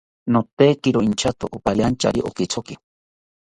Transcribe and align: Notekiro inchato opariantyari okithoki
Notekiro 0.33 0.99
inchato 1.07 1.45
opariantyari 1.57 2.19
okithoki 2.29 2.75